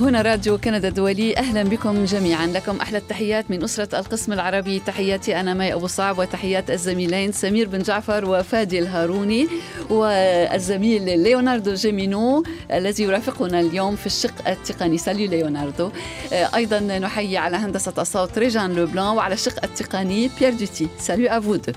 [0.00, 2.46] هنا راديو كندا الدولي أهلا بكم جميعا.
[2.46, 4.78] لكم أحلى التحيات من أسرة القسم العربي.
[4.78, 9.48] تحياتي أنا مي أبو صعب وتحيات الزميلين سمير بن جعفر وفادي الهاروني
[9.90, 12.42] والزميل ليوناردو جيمينو
[12.72, 14.98] الذي يرافقنا اليوم في الشق التقني.
[14.98, 15.90] salut ليوناردو.
[16.32, 20.88] أيضا نحيي على هندسة الصوت ريجان لوبلان وعلى الشق التقني بيير دوتي.
[20.98, 21.76] salut à vous deux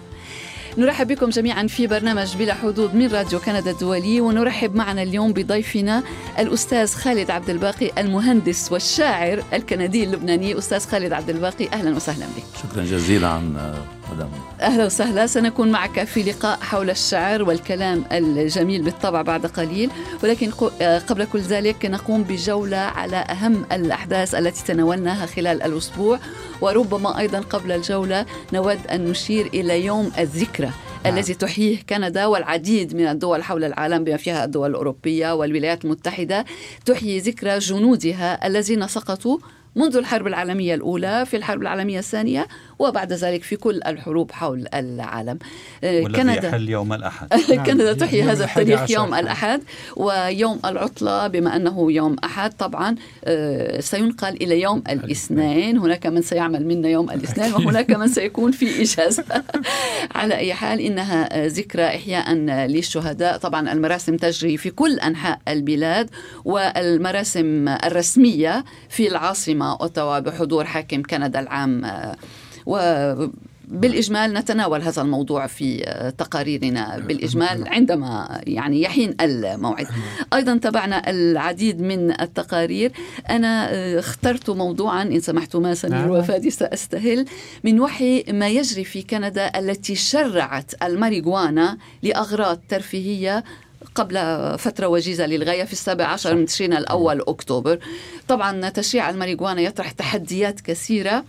[0.78, 6.04] نرحب بكم جميعا في برنامج بلا حدود من راديو كندا الدولي ونرحب معنا اليوم بضيفنا
[6.40, 10.58] الأستاذ خالد عبد الباقي المهندس والشاعر الكندي اللبناني.
[10.58, 12.44] أستاذ خالد عبد الباقي أهلا وسهلا بك.
[12.64, 13.74] شكرا جزيلا عن
[14.12, 14.30] مدام
[14.62, 19.90] أهلا وسهلا سنكون معك في لقاء حول الشعر والكلام الجميل بالطبع بعد قليل
[20.24, 20.52] ولكن
[21.10, 26.20] قبل كل ذلك نقوم بجولة على أهم الأحداث التي تناولناها خلال الأسبوع
[26.62, 30.72] وربما أيضا قبل الجولة نود أن نشير إلى يوم الذكرى
[31.06, 31.14] نعم.
[31.14, 36.46] الذي تحييه كندا والعديد من الدول حول العالم بما فيها الدول الأوروبية والولايات المتحدة
[36.86, 39.38] تحيي ذكرى جنودها الذين سقطوا
[39.76, 42.48] منذ الحرب العالمية الأولى في الحرب العالمية الثانية
[42.80, 45.40] وبعد ذلك في كل الحروب حول العالم.
[45.84, 46.48] آه، كندا.
[46.48, 47.28] يحل يوم الأحد.
[47.66, 49.62] كندا نعم، تحيي هذا التاريخ يوم الأحد
[49.96, 55.78] ويوم العطلة بما أنه يوم أحد طبعا آه، سينقل إلى يوم الإثنين.
[55.78, 59.24] هناك من سيعمل منا يوم الاثنين وهناك من سيكون في إجازة.
[60.16, 62.34] على أي حال إنها ذكرى إحياء
[62.68, 63.38] للشهداء.
[63.38, 66.10] طبعا المراسم تجري في كل أنحاء البلاد
[66.46, 72.16] والمراسم الرسمية في العاصمة أوتاوا بحضور حاكم كندا العام آه،
[72.66, 72.78] و
[73.72, 75.78] بالإجمال نتناول هذا الموضوع في
[76.18, 79.88] تقاريرنا بالإجمال عندما يعني يحين الموعد.
[80.34, 82.92] أيضا تبعنا العديد من التقارير.
[83.30, 86.10] أنا اخترت موضوعا إن سمحت ما سمير نعم.
[86.10, 87.26] وفادي سأستهل
[87.64, 93.44] من وحي ما يجري في كندا التي شرعت الماريجوانا لأغراض ترفيهية
[93.96, 94.18] قبل
[94.58, 97.80] فترة وجيزة للغاية في السابع عشر من تشرين الأول أكتوبر.
[98.28, 101.24] طبعا تشريع الماريجوانا يطرح تحديات كثيرة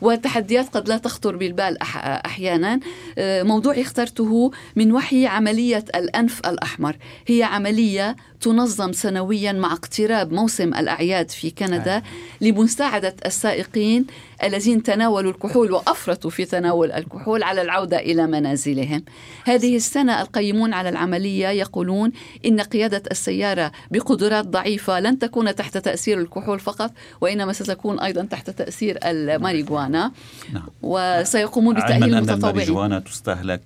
[0.00, 2.80] والتحديات قد لا تخطر بالبال أحيانا.
[3.18, 6.96] آه، موضوع اخترته من وحي عملية الأنف الأحمر.
[7.26, 12.02] هي عملية تنظم سنويا مع اقتراب موسم الأعياد في كندا
[12.40, 14.06] لمساعدة السائقين
[14.44, 19.04] الذين تناولوا الكحول وافرطوا في تناول الكحول على العودة إلى منازلهم.
[19.44, 22.12] هذه السنة القيمون على العملية يقولون
[22.46, 28.50] إن قيادة السيارة بقدرات ضعيفة لن تكون تحت تأثير الكحول فقط وإنما ستكون أيضا تحت
[28.50, 30.12] تأثير الماريجوانا
[30.52, 30.66] نعم.
[30.82, 32.44] وسيقومون بتأهيل المتطوعين.
[32.44, 33.62] الماريجوانا تستهلك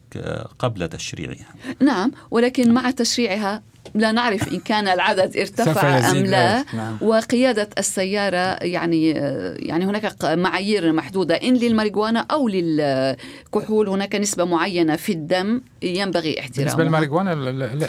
[0.58, 1.54] قبل تشريعها.
[1.80, 3.62] نعم ولكن مع تشريعها
[3.94, 6.64] لا نعرف إن كان العدد ارتفع أم لا.
[6.74, 6.98] نعم.
[7.00, 9.10] وقيادة السيارة يعني
[9.56, 16.58] يعني هناك معايير محدودة إن للماريجوانا أو للكحول هناك نسبة معينة في الدم ينبغي احترامها.
[16.58, 17.34] بالنسبة للماريجوانا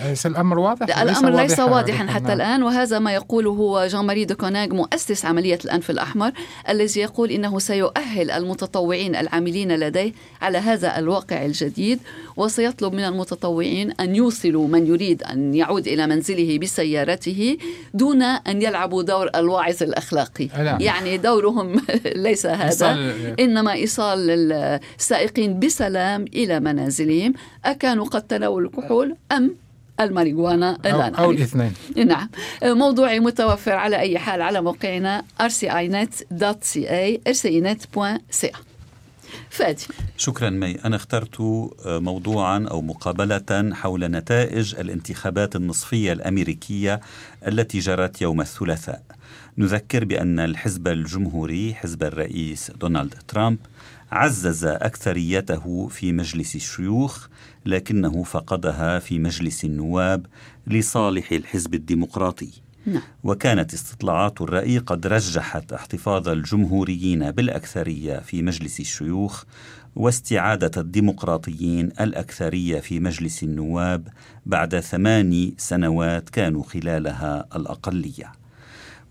[0.07, 2.31] ليس الأمر واضح لا الأمر ليس واضحا حتى نعم.
[2.31, 2.63] الآن.
[2.63, 6.31] وهذا ما يقوله هو جان ماري دوكوناغ مؤسس عملية الأنف الأحمر
[6.69, 11.99] الذي يقول إنه سيؤهل المتطوعين العاملين لديه على هذا الواقع الجديد
[12.37, 17.57] وسيطلب من المتطوعين أن يوصلوا من يريد أن يعود إلى منزله بسيارته
[17.93, 20.49] دون أن يلعبوا دور الواعظ الأخلاقي.
[20.57, 20.77] ألا.
[20.81, 21.81] يعني دورهم
[22.27, 23.13] ليس هذا.
[23.39, 24.51] إنما إيصال
[24.99, 27.33] السائقين بسلام إلى منازلهم.
[27.65, 29.55] أكانوا قد تناولوا الكحول أم
[29.99, 31.19] الماريجوانا لا نعرف.
[31.19, 31.73] أو الاثنين.
[31.95, 32.29] نعم.
[32.63, 38.57] موضوعي متوفر على أي حال على موقعنا rcinet.ca rcinet.ca
[39.49, 39.87] فادي.
[40.17, 40.71] شكرا مي.
[40.71, 47.01] أنا اخترت آه، موضوعا أو مقابلة حول نتائج الانتخابات النصفية الأمريكية
[47.47, 49.03] التي جرت يوم الثلاثاء.
[49.57, 53.57] نذكر بأن الحزب الجمهوري حزب الرئيس دونالد ترامب
[54.11, 57.27] عزز أكثريته في مجلس الشيوخ
[57.65, 60.25] لكنه فقدها في مجلس النواب
[60.67, 62.51] لصالح الحزب الديمقراطي.
[62.85, 63.01] نعم.
[63.23, 69.43] وكانت استطلاعات الرأي قد رجحت احتفاظ الجمهوريين بالأكثرية في مجلس الشيوخ
[69.97, 74.07] واستعادة الديمقراطيين الأكثرية في مجلس النواب
[74.45, 78.31] بعد ثماني سنوات كانوا خلالها الأقلية.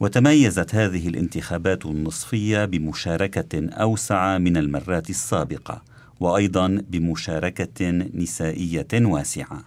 [0.00, 5.82] وتميزت هذه الانتخابات النصفية بمشاركة أوسع من المرات السابقة،
[6.20, 9.64] وأيضا بمشاركة نسائية واسعة.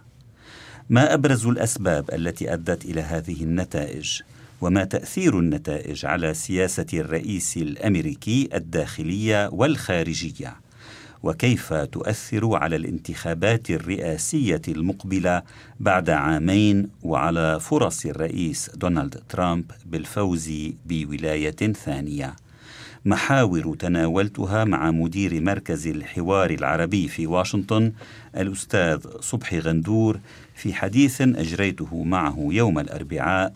[0.90, 4.22] ما أبرز الأسباب التي أدت إلى هذه النتائج
[4.60, 10.56] وما تأثير النتائج على سياسة الرئيس الأمريكي الداخلية والخارجية
[11.22, 15.42] وكيف تؤثر على الانتخابات الرئاسية المقبلة
[15.80, 20.52] بعد عامين وعلى فرص الرئيس دونالد ترامب بالفوز
[20.86, 22.34] بولاية ثانية؟
[23.04, 27.92] محاور تناولتها مع مدير مركز الحوار العربي في واشنطن
[28.36, 30.20] الأستاذ صبحي غندور
[30.54, 33.52] في حديث أجريته معه يوم الأربعاء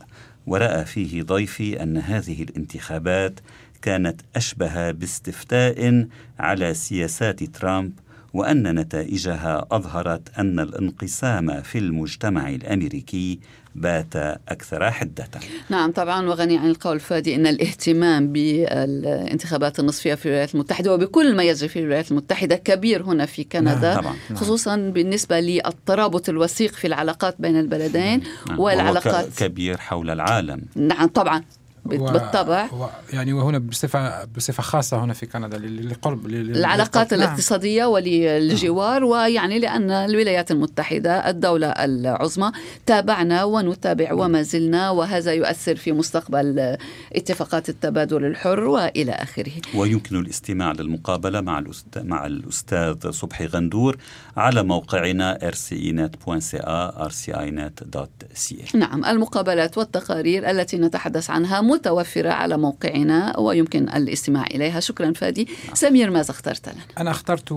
[0.47, 3.41] ورأى فيه ضيفي أن هذه الانتخابات
[3.85, 6.07] كانت أشبه باستفتاء
[6.39, 7.93] على سياسات ترامب
[8.35, 13.41] وأن نتائجها أظهرت أن الانقسام في المجتمع الأمريكي
[13.75, 14.17] بات
[14.49, 15.29] أكثر حدة
[15.69, 21.43] نعم طبعا وغني عن القول فادي أن الاهتمام بالانتخابات النصفية في الولايات المتحدة وبكل ما
[21.43, 24.17] يجري في الولايات المتحدة كبير هنا في كندا نعم طبعا.
[24.31, 24.39] نعم.
[24.39, 28.61] خصوصا بالنسبة للترابط الوثيق في العلاقات بين البلدين نعم.
[28.61, 31.43] والعلاقات كبير حول العالم نعم طبعا
[31.85, 37.23] بالطبع و يعني وهنا بصفه بصفة خاصة هنا في كندا لقرب العلاقات نعم.
[37.23, 39.11] الاقتصادية وللجوار نعم.
[39.11, 42.53] ويعني لأن الولايات المتحدة الدولة العظمى
[42.87, 44.19] تابعنا ونتابع نعم.
[44.19, 46.77] وما زلنا وهذا يؤثر في مستقبل
[47.17, 49.53] اتفاقات التبادل الحر وإلى آخره.
[49.75, 53.97] ويمكن الاستماع للمقابلة مع الاستاذ مع الأستاذ صبحي غندور
[54.37, 58.77] على موقعنا rcinet.ca rcinet.ca.
[58.77, 64.81] نعم المقابلات والتقارير التي نتحدث عنها متوفرة على موقعنا ويمكن الاستماع إليها.
[64.81, 65.49] شكرا فادي.
[65.75, 67.53] سمير ماذا اخترت لنا؟ أنا اخترت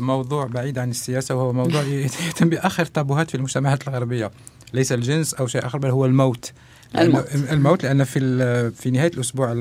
[0.00, 4.30] موضوع بعيد عن السياسة وهو موضوع يهتم بآخر تابوهات في المجتمعات الغربية.
[4.72, 6.52] ليس الجنس أو شيء آخر بل هو الموت.
[6.98, 7.34] الموت.
[7.34, 8.20] الموت لأن في
[8.70, 9.52] في نهاية الأسبوع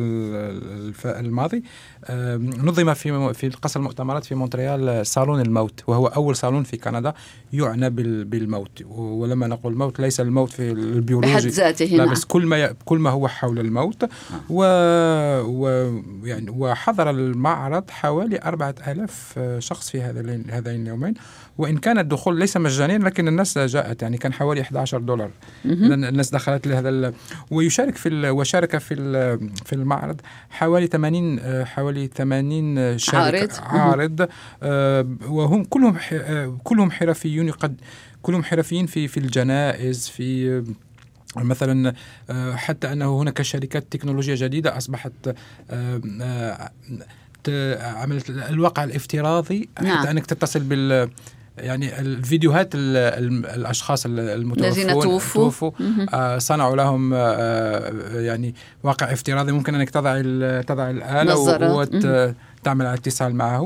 [1.05, 1.63] الماضي
[2.09, 7.13] نظم في في قصر المؤتمرات في مونتريال صالون الموت وهو أول صالون في كندا
[7.53, 7.89] يعنى
[8.23, 8.81] بالموت.
[8.89, 13.09] ولما نقول الموت ليس الموت في البيولوجي بحد ذاته لا بس كل ما كل ما
[13.09, 14.09] هو حول الموت.
[14.49, 14.63] و,
[15.41, 15.67] و
[16.23, 21.13] يعني وحضر المعرض حوالي 4000 شخص في هذين هذين اليومين.
[21.57, 25.29] وإن كان الدخول ليس مجانيا لكن الناس جاءت يعني كان حوالي 11 دولار.
[25.65, 27.13] الناس دخلت لهذا
[27.51, 28.95] ويشارك في وشارك في
[29.65, 33.17] في المعرض حوالي 80 حوالي 80 شركة.
[33.17, 34.29] عارض, عارض
[34.63, 37.81] آه، وهم كلهم آه، كلهم حرفيون قد
[38.21, 40.63] كلهم حرفيين في في الجنائز في
[41.37, 41.93] مثلا
[42.29, 45.13] آه، حتى أنه هناك شركات تكنولوجيا جديدة أصبحت
[47.81, 49.97] عملت الواقع الافتراضي نعم.
[49.97, 51.09] حتى أنك تتصل بال
[51.57, 55.71] يعني الفيديوهات الأشخاص المتوفون الذين توفوا, توفوا.
[56.13, 60.21] آه صنعوا لهم آه يعني واقع افتراضي ممكن أنك تضع
[60.61, 61.37] تضع الآلة
[61.75, 62.05] وت
[62.63, 63.65] تعمل على اتصال معه.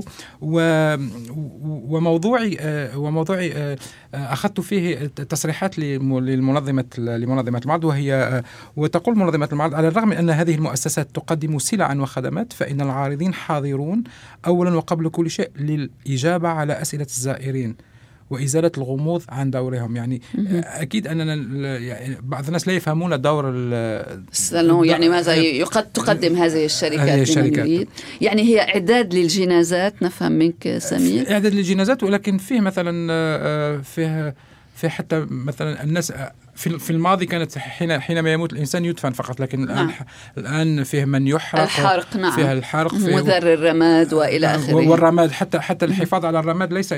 [1.91, 3.77] وموضوعي آه، وموضوعي آه،
[4.13, 8.43] آه، أخذت فيه تصريحات لمنظمة لمنظمة المعرض وهي
[8.75, 14.03] وتقول منظمة المعرض على الرغم من أن هذه المؤسسات تقدم سلعا وخدمات فإن العارضين حاضرون
[14.47, 17.94] اولا وقبل كل شيء للإجابة على أسئلة الزائرين.
[18.29, 19.95] وإزالة الغموض عن دورهم.
[19.95, 20.21] يعني
[20.63, 21.35] أكيد أننا
[21.77, 27.87] يعني بعض الناس لا يفهمون دور الصالون يعني ماذا يقد تقدم هذه الشركات هذه الشركات.
[28.21, 31.31] يعني هي إعداد للجنازات نفهم منك سمير.
[31.31, 34.35] إعداد للجنازات ولكن فيه مثلا آه، فيه
[34.75, 36.13] في حتى مثلا الناس
[36.55, 39.91] في في الماضي كانت حين حينما يموت الإنسان يدفن فقط لكن الآن نعم.
[40.37, 44.59] الآن فيه من يحرق الحرق نعم فيها الحرق فيه مذر الرماد وإلى نعم.
[44.59, 46.93] آخره والرماد حتى حتى الحفاظ على الرماد ليس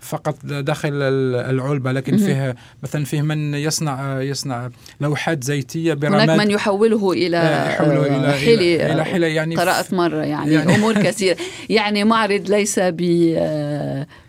[0.00, 4.70] فقط داخل العلبة لكن فيه مثلا فيه من يصنع يصنع
[5.00, 10.24] لوحات زيتية برماد هناك من يحوله إلى يحوله إلى حلي إلى حلي يعني قرات مرة
[10.24, 11.36] يعني, يعني أمور كثيرة
[11.68, 12.78] يعني معرض ليس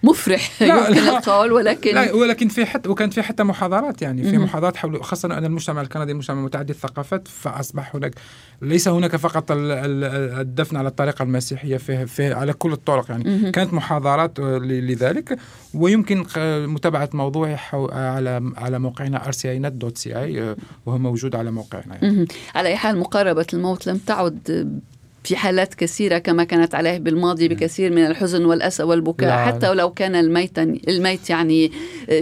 [0.04, 4.78] بمفرح يمكن القول ولكن لا ولكن في حتى وكانت في حتى محاضرات يعني في محاضرات
[4.78, 8.16] حول خاصة أن المجتمع الكندي مجتمع متعدد الثقافات فأصبح هناك
[8.62, 14.40] ليس هناك فقط الدفن على الطريقة المسيحية في, في على كل الطرق يعني كانت محاضرات
[14.40, 15.40] لذلك
[15.74, 16.26] ويمكن
[16.68, 17.58] متابعة موضوعي
[17.92, 20.18] على على موقعنا rcinet.ci
[20.86, 22.28] وهو موجود على موقعنا يعني.
[22.56, 24.80] على أي حال مقاربة الموت لم تعد
[25.24, 29.30] في حالات كثيرة كما كانت عليه بالماضي بكثير من الحزن والأسى والبكاء.
[29.30, 29.46] لا.
[29.46, 31.72] حتى ولو كان الميت الميت يعني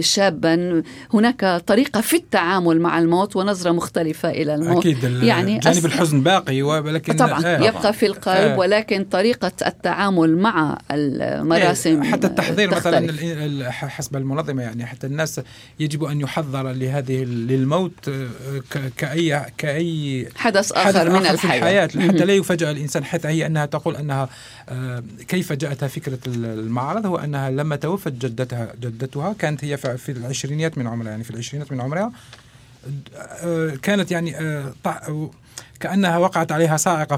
[0.00, 0.82] شابا
[1.14, 4.86] هناك طريقة في التعامل مع الموت ونظرة مختلفة إلى الموت.
[4.86, 5.84] أكيد يعني جانب أس...
[5.84, 7.60] الحزن باقي ولكن طبعا آه.
[7.66, 8.58] يبقى في القلب آه.
[8.58, 13.12] ولكن طريقة التعامل مع المراسم حتى التحضير تختلف.
[13.12, 15.40] مثلا حسب المنظمة يعني حتى الناس
[15.80, 18.10] يجب أن يحضر لهذه للموت
[18.96, 21.86] كأي كأي حدث آخر, حدث من آخر في الحياة.
[21.86, 24.28] حتى لا يفاجأ الإنسان حتى هي أنها تقول أنها
[24.68, 30.78] آه، كيف جاءتها فكرة المعرض؟ هو أنها لما توفت جدتها جدتها كانت هي في العشرينيات
[30.78, 32.12] من عمرها يعني في العشرينيات من عمرها
[33.82, 35.30] كانت يعني آه،
[35.80, 37.16] كأنها وقعت عليها صاعقه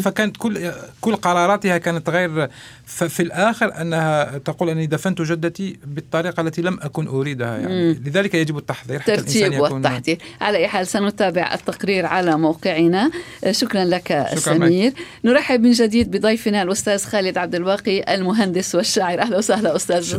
[0.00, 2.48] فكانت كل كل قراراتها كانت غير
[2.86, 7.92] ففي الآخر أنها تقول أني دفنت جدتي بالطريقة التي لم أكن أريدها يعني.
[7.92, 13.10] لذلك يجب التحضير حتى الترتيب والتحضير على أي حال سنتابع التقرير على موقعنا.
[13.50, 14.90] شكرا لك شكرا سمير.
[14.90, 14.96] لك.
[15.24, 19.20] نرحب من جديد بضيفنا الأستاذ خالد عبد الباقي المهندس والشاعر.
[19.20, 20.12] أهلا وسهلا أستاذ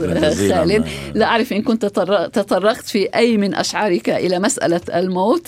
[0.50, 0.88] خالد.
[1.14, 1.86] لا أعرف إن كنت
[2.34, 5.48] تطرقت في أي من أشعارك إلى مسألة الموت.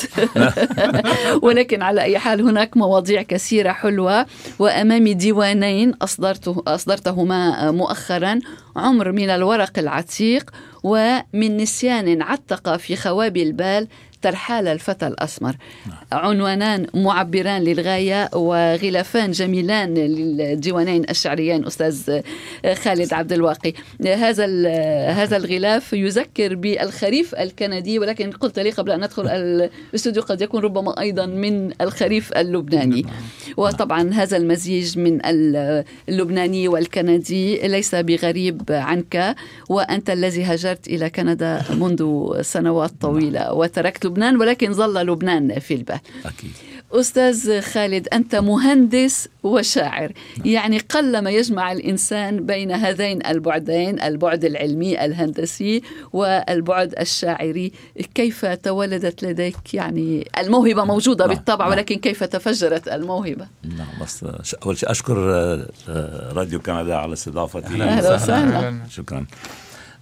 [1.43, 4.25] ولكن على أي حال هناك مواضيع كثيرة حلوة.
[4.59, 8.39] وأمامي ديوانين أصدرته أصدرتهما مؤخرا.
[8.75, 10.51] عمر من الورق العتيق.
[10.83, 13.87] ومن نسيان عتق في خوابي البال
[14.25, 15.55] ترحال الفتى الأسمر
[15.85, 15.97] نعم.
[16.11, 22.21] عنوانان معبران للغاية وغلافان جميلان للديوانين الشعريين أستاذ
[22.73, 23.73] خالد عبد الواقي
[24.05, 24.45] هذا
[25.11, 30.99] هذا الغلاف يذكر بالخريف الكندي ولكن قلت لي قبل أن ندخل الأستوديو قد يكون ربما
[30.99, 33.13] أيضا من الخريف اللبناني نعم.
[33.57, 35.19] وطبعا هذا المزيج من
[36.09, 39.35] اللبناني والكندي ليس بغريب عنك
[39.69, 45.99] وأنت الذي هاجرت إلى كندا منذ سنوات طويلة وتركت لبنان ولكن ظل لبنان في البال.
[46.25, 46.51] أكيد.
[46.91, 50.11] أستاذ خالد أنت مهندس وشاعر.
[50.37, 50.47] نعم.
[50.47, 55.81] يعني قلما يجمع الإنسان بين هذين البعدين البعد العلمي الهندسي
[56.13, 57.71] والبعد الشاعري.
[58.15, 61.35] كيف تولدت لديك؟ يعني الموهبة موجودة نعم.
[61.35, 61.73] بالطبع نعم.
[61.73, 64.25] ولكن كيف تفجرت الموهبة؟ نعم بس
[64.65, 67.83] أول شيء أشكر آه، آه، راديو كندا على استضافتي.
[67.83, 68.79] أهلا وسهلا.
[68.89, 69.25] شكرا.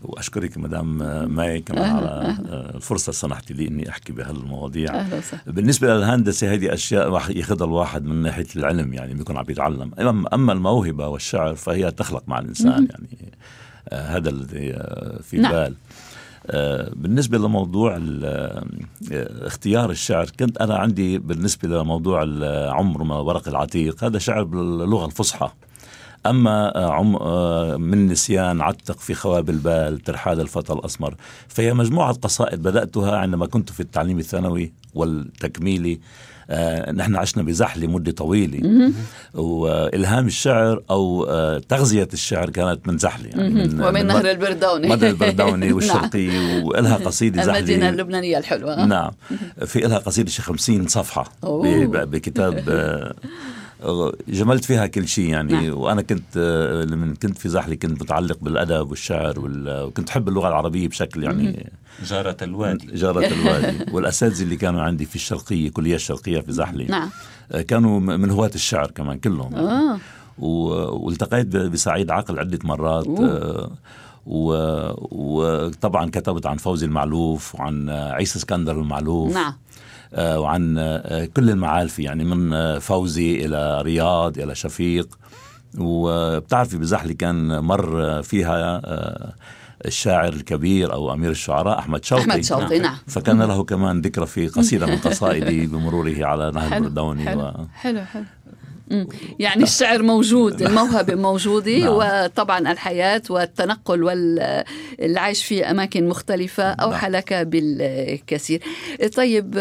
[0.03, 0.98] وأشكرك مدام
[1.36, 2.38] ماي كمان على
[2.75, 5.00] الفرصه سمحت لي إني أحكي بهالمواضيع.
[5.00, 9.91] أهلا بالنسبة للهندسة هذه أشياء راح ياخذها الواحد من ناحية العلم يعني بيكون عم يتعلم.
[10.33, 13.33] اما الموهبة والشعر فهي تخلق مع الإنسان يعني
[13.89, 15.51] آه، هذا الذي آه، في نعم.
[15.51, 15.74] بال.
[16.48, 18.01] آه، بالنسبة لموضوع
[19.41, 22.22] اختيار الشعر كنت أنا عندي بالنسبة لموضوع
[22.72, 25.50] عمر ورق العتيق هذا شعر باللغة الفصحى.
[26.25, 31.15] أما آه، عم آه، من نسيان عتق في خواب البال ترحال الفتى الأسمر.
[31.47, 35.99] فهي مجموعة قصائد بدأتها عندما كنت في التعليم الثانوي والتكميلي.
[36.49, 38.91] آه نحن عشنا بزح لمدة طويلة.
[39.33, 44.87] وإلهام الشعر أو آه تغذية الشعر كانت من زحلة يعني من ومن من نهر البردوني.
[44.87, 45.75] نهر البردوني نعم.
[45.75, 46.27] والشرقي
[46.63, 48.85] وإلها قصيدة زحلة المدينة اللبنانية الحلوة.
[48.85, 49.11] نعم.
[49.65, 53.13] في إلها قصيدة شي 50 صفحة بكتاب آه
[54.27, 55.77] جملت فيها كل شيء يعني نعم.
[55.77, 56.37] وأنا كنت
[56.89, 61.71] لما كنت في زحلي كنت متعلق بالأدب والشعر وكنت أحب اللغة العربية بشكل يعني
[62.03, 67.09] جارة الوادي جارة الوادي والأساتذة اللي كانوا عندي في الشرقية كلية الشرقية في زحلي نعم.
[67.67, 69.99] كانوا من هواة الشعر كمان كلهم آه.
[70.37, 73.71] والتقيت بسعيد عقل عدة مرات أوه.
[74.25, 79.55] وطبعا كتبت عن فوزي المعلوف وعن عيسى اسكندر المعلوف نعم آه،
[80.17, 85.17] وعن آه، كل المعالفي يعني من آه، فوزي إلى رياض إلى شفيق.
[85.77, 88.82] وبتعرفي بزحلي كان مر فيها
[89.86, 92.22] الشاعر الكبير أو أمير الشعراء أحمد شوقي.
[92.22, 92.98] أحمد شوقي نعم.
[93.08, 97.53] فكان له كمان ذكرى في قصيدة من قصائدي بمروره على نهر البردوني حلو, و...
[97.74, 98.25] حلو حلو.
[99.39, 101.93] يعني الشعر موجود الموهبة موجودة نعم.
[101.93, 107.15] وطبعا الحياة والتنقل والعيش في أماكن مختلفة أوحى نعم.
[107.15, 108.61] لك بالكثير.
[109.15, 109.57] طيب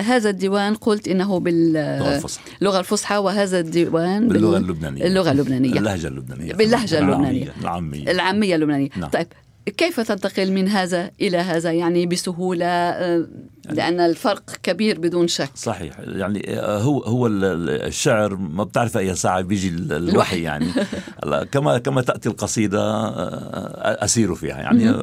[0.00, 3.16] هذا الديوان قلت إنه باللغة الفصحى.
[3.16, 5.06] وهذا الديوان باللغة اللبنانية.
[5.06, 5.72] اللغة اللبنانية.
[5.78, 6.52] اللهجة اللبنانية.
[6.52, 7.52] باللهجة اللبنانية.
[7.60, 8.10] العامية.
[8.10, 8.88] العامية اللبنانية.
[8.96, 9.10] نعم.
[9.10, 9.26] طيب
[9.70, 13.26] كيف تنتقل من هذا إلى هذا؟ يعني بسهولة آه،
[13.70, 15.50] لأن الفرق كبير بدون شك.
[15.54, 15.98] صحيح.
[15.98, 20.42] يعني آه، هو هو الشعر ما بتعرف أي ساعة بيجي الوحي.
[20.42, 20.66] يعني.
[21.52, 25.02] كما كما تأتي القصيدة آه، أسير فيها يعني.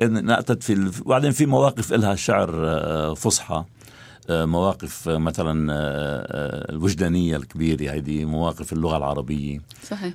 [0.00, 3.64] نأتت في وبعدين في مواقف لها الشعر فصحى.
[4.30, 9.60] مواقف آه، مثلا آه، الوجدانية الكبيرة هذه مواقف اللغة العربية.
[9.90, 10.14] صحيح.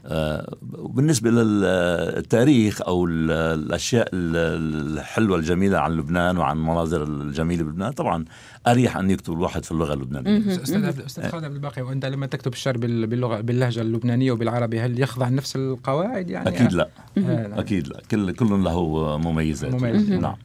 [0.72, 8.26] بالنسبة للتاريخ أو الأشياء الحلوة الجميلة عن لبنان وعن المناظر الجميلة بلبنان طبعا
[8.72, 10.54] أريح أن يكتب الواحد في اللغة اللبنانية.
[10.64, 15.30] أستاذ أستاذ خالد عبد الباقي وأنت لما تكتب الشعر باللغة باللهجة اللبنانية وبالعربي هل يخضع
[15.30, 16.90] نفس القواعد يعني؟ أكيد لا.
[17.18, 17.60] آه نعم.
[17.60, 18.02] أكيد لا.
[18.12, 19.74] كل كل له مميزات.
[19.74, 20.12] مميز.
[20.12, 20.36] نعم.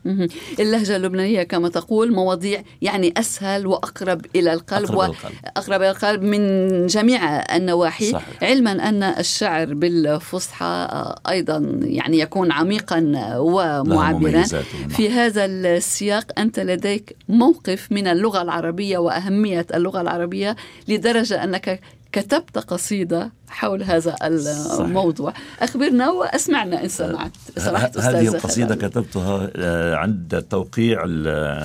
[0.61, 5.33] اللهجة اللبنانية كما تقول مواضيع يعني أسهل وأقرب إلى القلب أقرب, القلب.
[5.57, 8.11] أقرب إلى القلب من جميع النواحي.
[8.11, 8.43] صحيح.
[8.43, 10.89] علما أن الشعر بالفصحى
[11.29, 14.43] أيضا يعني يكون عميقا ومعبرا.
[14.89, 20.57] في هذا السياق أنت لديك موقف من اللغة العربية وأهمية اللغة العربية
[20.89, 21.81] لدرجة أنك
[22.13, 25.31] كتبت قصيدة حول هذا الموضوع.
[25.31, 25.63] صحيح.
[25.63, 27.33] أخبرنا وأسمعنا إن سمعت.
[27.57, 31.01] سمحت هذه القصيدة كتبتها آه، عند توقيع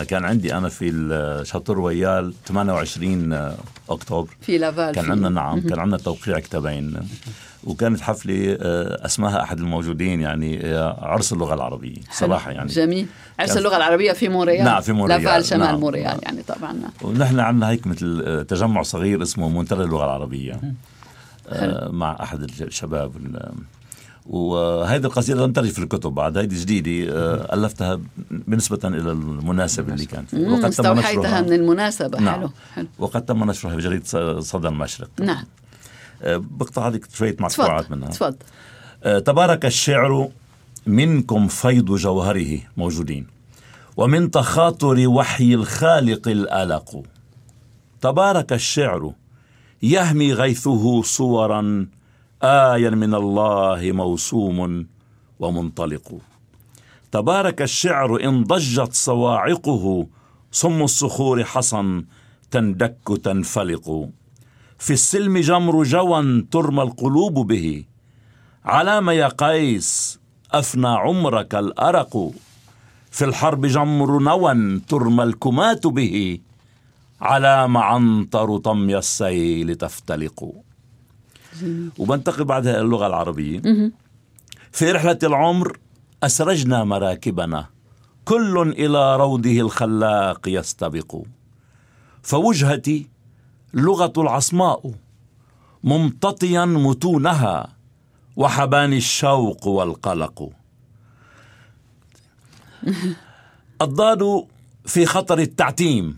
[0.03, 0.89] كان عندي أنا في
[1.45, 3.53] شاطر ويال 28
[3.89, 4.29] أكتوبر.
[4.41, 7.07] في لافال كان عندنا نعم كان عندنا توقيع كتابين.
[7.63, 12.69] وكانت حفلة آه، أسماها أحد الموجودين يعني آه، عرس اللغة العربية صراحة يعني.
[12.69, 13.07] جميل.
[13.39, 15.23] عرس اللغة العربية في مونريال؟ نعم في مونريال.
[15.23, 15.79] لافال شمال نعم.
[15.79, 16.73] مونريال يعني طبعا.
[16.73, 16.91] نعم.
[17.01, 20.61] ونحن عندنا هيك مثل آه، تجمع صغير اسمه منتدى اللغة العربية
[21.89, 23.11] مع أحد الشباب.
[24.25, 26.37] وهذه القصيدة لم ترد في الكتب بعد.
[26.37, 27.13] هذه جديدة
[27.53, 27.99] ألفتها
[28.31, 31.41] بالنسبة إلى المناسبة اللي كان فيها وقد تم نشرها.
[31.41, 32.19] من المناسبة.
[32.19, 32.39] نعم.
[32.39, 32.49] حلو.
[32.75, 32.87] حلو.
[32.99, 35.09] وقد تم نشرها في جريدة صدى المشرق.
[35.19, 35.43] نعم.
[36.23, 38.09] بقطع عليك شوية مقطوعات منها.
[38.09, 38.37] تفضل.
[39.03, 40.29] آه، تبارك الشعر
[40.87, 43.27] منكم فيض جوهره موجودين
[43.97, 47.03] ومن تخاطر وحي الخالق الألق.
[48.01, 49.13] تبارك الشعر
[49.83, 51.87] يهمي غيثه صورا
[52.43, 54.87] آيا من الله موسوم
[55.39, 56.17] ومنطلق.
[57.11, 60.07] تبارك الشعر إن ضجت صواعقه
[60.51, 62.03] صم الصخور حصن
[62.51, 64.09] تندك تنفلق.
[64.79, 67.83] في السلم جمر جوى ترمى القلوب به.
[68.65, 70.19] علام يا قيس
[70.51, 72.31] أفنى عمرك الأرق.
[73.11, 76.39] في الحرب جمر نوى ترمى الكمات به.
[77.21, 80.53] علام عنتر طمي السيل تفتلق.
[81.97, 83.61] وبنتقل بعدها اللغة العربية.
[84.71, 85.77] في رحلة العمر
[86.23, 87.65] أسرجنا مراكبنا.
[88.25, 91.21] كل إلى روضه الخلاق يستبق.
[92.23, 93.07] فوجهتي
[93.73, 94.91] لغة العصماء
[95.83, 97.67] ممتطيا متونها
[98.35, 100.49] وحبان الشوق والقلق.
[103.81, 104.45] الضاد
[104.85, 106.17] في خطر التعتيم.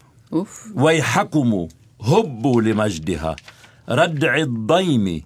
[0.75, 1.67] ويحكم
[2.01, 3.36] هبوا لمجدها.
[3.89, 5.22] ردع الضيم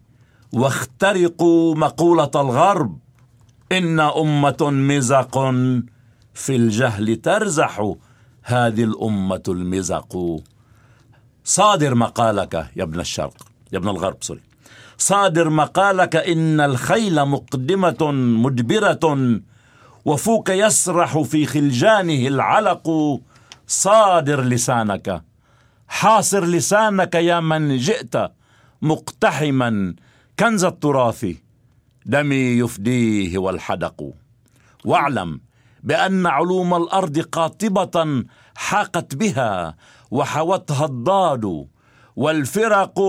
[0.53, 2.99] واخترقوا مقولة الغرب.
[3.71, 5.39] إن أمة مزق
[6.33, 7.93] في الجهل ترزح.
[8.43, 10.41] هذه الأمة المزق.
[11.47, 13.33] صادر مقالك يا ابن الشرق
[13.73, 14.41] يا ابن الغرب سوري.
[14.97, 19.39] صادر مقالك إن الخيل مقدمة مدبرة
[20.05, 23.19] وفوك يسرح في خلجانه العلق.
[23.67, 25.23] صادر لسانك
[25.87, 28.31] حاصر لسانك يا من جئت
[28.81, 29.95] مقتحما
[30.39, 31.25] كنز التراث
[32.05, 34.13] دمي يفديه والحدق.
[34.85, 35.41] واعلم
[35.83, 38.23] بأن علوم الأرض قاطبة
[38.55, 39.75] حاقت بها
[40.11, 41.65] وحوتها الضاد.
[42.15, 42.99] والفرق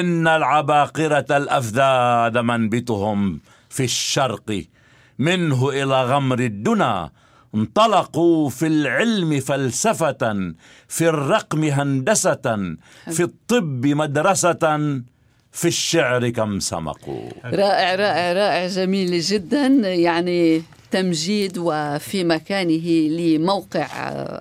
[0.00, 4.64] إن العباقرة الأفذاذ منبتهم في الشرق.
[5.18, 7.10] منه إلى غمر الدنا
[7.54, 10.52] انطلقوا في العلم فلسفة
[10.88, 12.76] في الرقم هندسة
[13.10, 15.02] في الطب مدرسة
[15.52, 17.30] في الشعر كم سمقوا.
[17.44, 19.66] رائع رائع رائع جميل جدا.
[19.94, 23.86] يعني تمجيد وفي مكانه لموقع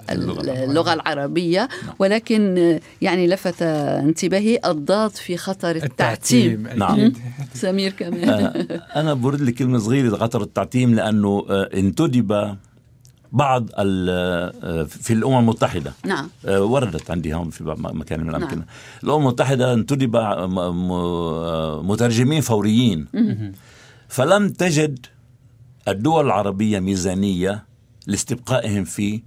[0.09, 1.69] اللغة العربية.
[1.85, 1.95] نعم.
[1.99, 7.13] ولكن يعني لفت انتباهي الضاد في خطر التعتيم, نعم.
[7.53, 8.29] سمير كمان.
[8.29, 12.57] آه، أنا برد لك كلمة صغيرة خطر التعتيم لأنه آه، انتدب
[13.31, 15.93] بعض آه، في الأمم المتحدة.
[16.05, 16.29] نعم.
[16.47, 18.57] وردت عندي هون في مكان من الأماكن.
[18.57, 18.65] نعم.
[19.03, 20.15] الأمم المتحدة انتدب
[21.83, 23.07] مترجمين فوريين.
[24.07, 25.05] فلم تجد
[25.87, 27.65] الدول العربية ميزانية
[28.07, 29.21] لاستبقائهم في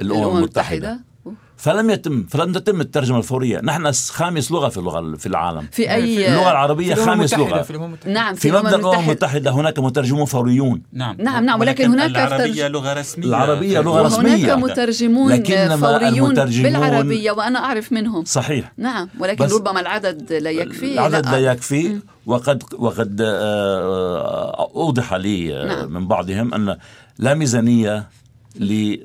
[0.00, 1.08] الأمم المتحدة.
[1.56, 3.60] فلم يتم فلم تتم الترجمة الفورية.
[3.60, 5.68] نحن خامس لغة في اللغة في العالم.
[5.72, 7.62] في اي اللغة العربية خامس لغة.
[7.62, 9.50] في نعم في, في مبدأ الامم المتحدة.
[9.50, 10.82] هناك مترجمون فوريون.
[10.92, 11.16] نعم.
[11.18, 13.26] نعم نعم ولكن هناك العربية لغة رسمية.
[13.26, 14.54] العربية لغة رسمية.
[14.54, 18.24] هناك مترجمون فوريون بالعربية وأنا أعرف منهم.
[18.24, 18.72] صحيح.
[18.76, 20.92] نعم ولكن ربما العدد لا يكفي.
[20.92, 22.00] العدد لا, لا يكفي.
[22.28, 25.92] وقد وقد آه، آه، أوضح لي نعم.
[25.92, 26.76] من بعضهم أن
[27.18, 28.08] لا ميزانية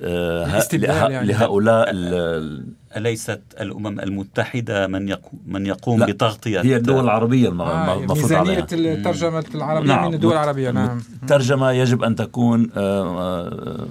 [0.04, 1.92] آه، يعني لهؤلاء
[2.98, 9.46] أليست الأمم المتحدة من يقوم, من يقوم بتغطية هي الدول العربية المفروض آه ميزانية الترجمة
[9.56, 13.88] العربية نعم من الدول العربية نعم الترجمة يجب أن تكون آه, آه،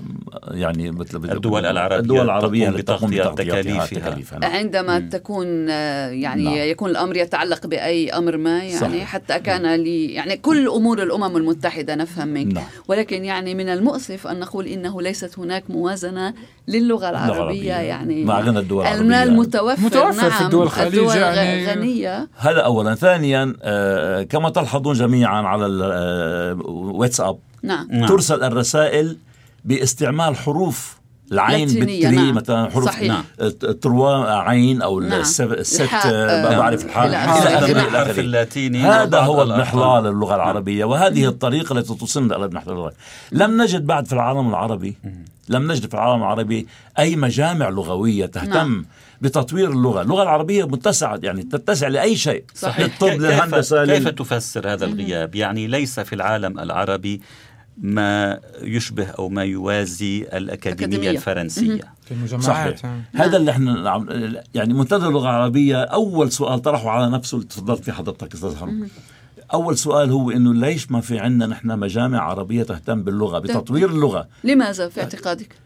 [0.50, 4.52] يعني مثل الدول العربية الدول العربية بتغطية تكاليفها, تكاليفها نعم.
[4.52, 5.08] عندما مم.
[5.08, 6.54] تكون آه، يعني نعم.
[6.54, 9.08] يكون الأمر يتعلق بأي أمر ما يعني صحيح.
[9.08, 12.64] حتى كان لي يعني كل أمور الأمم المتحدة نفهم منك نعم.
[12.88, 16.34] ولكن يعني من المؤسف أن نقول إنه ليست هناك موازنة
[16.68, 21.66] للغة العربية يعني مع الدول المال متوفر, متوفر نعم في الدول الخليج يعني.
[21.66, 22.28] غنية.
[22.36, 22.94] هذا أولا.
[22.94, 28.06] ثانيا آه كما تلحظون جميعا على الواتساب آه، نعم.
[28.06, 29.16] ترسل الرسائل
[29.64, 31.02] باستعمال حروف
[31.32, 32.34] العين بالتري نعم.
[32.34, 33.08] مثلا حروف صحيح.
[33.08, 33.50] نعم.
[33.82, 35.20] تروا عين أو نعم.
[35.20, 37.06] الست ما بعرف الحاء.
[37.06, 42.92] إلى الحرف اللاتيني هذا هو اضمحلال اللغة العربية وهذه الطريقة التي توصلنا إلى اضمحلال
[43.32, 44.96] لم نجد بعد في العالم العربي
[45.48, 46.66] لم نجد في العالم العربي
[46.98, 48.86] أي مجامع لغوية تهتم نعم.
[49.20, 50.02] بتطوير اللغة.
[50.02, 52.44] اللغة العربية متسعة يعني تتسع لأي شيء.
[52.54, 52.80] صحيح.
[52.80, 54.14] للطب للهندسة كيف لل...
[54.14, 57.20] تفسر هذا الغياب؟ يعني ليس في العالم العربي
[57.78, 61.10] ما يشبه أو ما يوازي الأكاديمية أكاديمية.
[61.10, 61.92] الفرنسية.
[62.40, 62.76] صحيح.
[63.14, 67.92] هذا اللي إحنا يعني منتدى اللغة العربية أول سؤال طرحه على نفسه اللي تفضلت في
[67.92, 68.54] حضرتك أستاذ
[69.54, 74.28] أول سؤال هو إنه ليش ما في عندنا نحن مجامع عربية تهتم باللغة بتطوير اللغة؟
[74.44, 75.61] لماذا في اعتقادك؟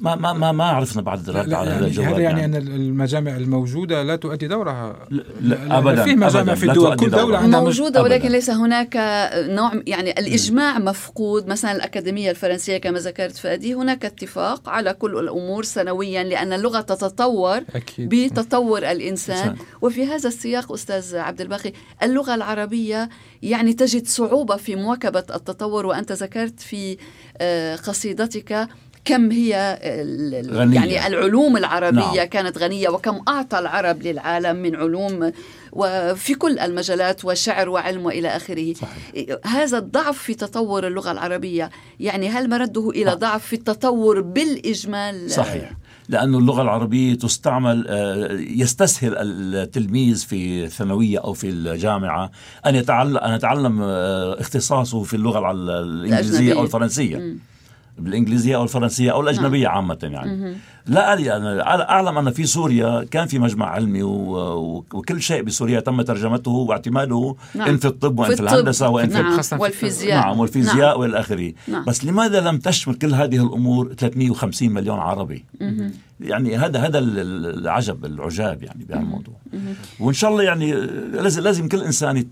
[0.00, 2.56] ما ما ما ما عرفنا بعد الرد على هذا الجواب هذا يعني, يعني.
[2.56, 7.10] أن المجامع الموجودة لا تؤدي دورها؟ لا, لا ابدا في مجامع أبداً في الدول كل
[7.10, 8.96] دولة عندها موجودة ولكن ليس هناك
[9.34, 11.46] نوع يعني الإجماع مفقود.
[11.46, 17.60] مثلا الأكاديمية الفرنسية كما ذكرت فادي هناك اتفاق على كل الأمور سنويا لأن اللغة تتطور
[17.74, 18.08] أكيد.
[18.08, 19.56] بتطور الإنسان.
[19.82, 23.08] وفي هذا السياق أستاذ عبد الباقي اللغة العربية
[23.42, 26.96] يعني تجد صعوبة في مواكبة التطور وأنت ذكرت في
[27.40, 28.68] آه، قصيدتك
[29.04, 29.78] كم هي
[30.50, 30.74] غنية.
[30.74, 32.28] يعني العلوم العربية نعم.
[32.28, 35.32] كانت غنية وكم أعطى العرب للعالم من علوم
[35.72, 39.38] وفي كل المجالات وشعر وعلم وإلى آخره صحيح.
[39.44, 43.18] هذا الضعف في تطور اللغة العربية يعني هل مرده إلى نعم.
[43.18, 45.72] ضعف في التطور بالإجمال صحيح
[46.08, 52.30] لأن اللغة العربية تستعمل آه، يستسهل التلميذ في الثانوية أو في الجامعة
[52.66, 57.38] أن يتعلم أن يتعلم آه، اختصاصه في اللغة الإنجليزية أو الفرنسية م.
[57.98, 59.74] بالإنجليزية أو الفرنسية أو الأجنبية نعم.
[59.74, 60.56] عامة يعني
[60.86, 66.02] لا أدري أنا أعلم أن في سوريا كان في مجمع علمي وكل شيء بسوريا تم
[66.02, 67.68] ترجمته واعتماده نعم.
[67.68, 69.42] إن في الطب وإن في, في الهندسة وإن نعم.
[69.42, 71.00] في والفيزياء نعم والفيزياء نعم.
[71.00, 71.84] والى اخره نعم.
[71.84, 75.44] بس لماذا لم تشمل كل هذه الأمور 350 مليون عربي
[76.20, 79.34] يعني هذا هذا العجب العجاب يعني بهالموضوع
[80.00, 80.72] وإن شاء الله يعني
[81.12, 82.24] لازم لازم كل إنسان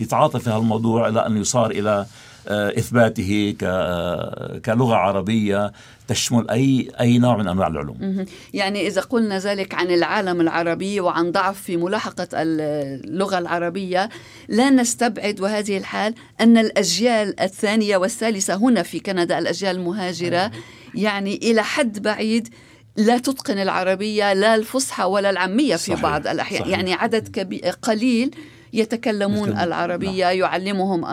[0.00, 2.06] يتعاطى في هالموضوع إلى أن يصار إلى
[2.48, 5.72] إثباته آه، كلغة عربية
[6.08, 8.26] تشمل أي أي نوع من أنواع العلوم.
[8.54, 14.08] يعني إذا قلنا ذلك عن العالم العربي وعن ضعف في ملاحقة اللغة العربية
[14.48, 20.50] لا نستبعد وهذه الحال أن الأجيال الثانية والثالثة هنا في كندا الأجيال المهاجرة
[20.94, 22.48] يعني إلى حد بعيد
[22.96, 26.02] لا تتقن العربية لا الفصحى ولا العامية في صحيح.
[26.02, 26.76] بعض الأحيان صحيح.
[26.76, 28.30] يعني عدد كبير قليل
[28.72, 29.58] يتكلمون يتكلم.
[29.58, 30.38] العربية نعم.
[30.38, 31.08] يعلمهم آه،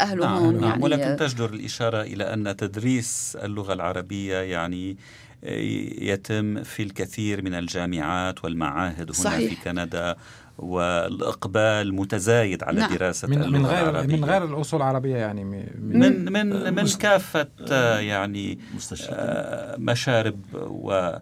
[0.00, 0.64] أهلهم نعم.
[0.64, 4.96] يعني ولكن تجدر الإشارة إلى أن تدريس اللغة العربية يعني
[5.44, 5.60] آه،
[6.02, 9.54] يتم في الكثير من الجامعات والمعاهد هنا صحيح.
[9.54, 10.16] في كندا
[10.58, 12.94] والإقبال متزايد على نعم.
[12.94, 14.16] دراسة من اللغة من غير العربية.
[14.16, 18.58] من غير الأصول العربية يعني من من من, من كافة آه، يعني
[19.78, 21.12] مشارب و